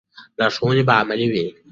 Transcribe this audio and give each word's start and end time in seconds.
لارښوونې 0.39 0.83
به 0.87 0.93
عملي 1.01 1.27
وي. 1.33 1.45